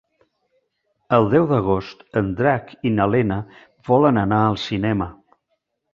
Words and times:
El 1.17 1.27
deu 1.33 1.45
d'agost 1.51 2.01
en 2.21 2.31
Drac 2.41 2.73
i 2.91 2.95
na 2.95 3.07
Lena 3.17 3.37
volen 3.91 4.19
anar 4.23 4.41
al 4.47 4.59
cinema. 4.67 5.13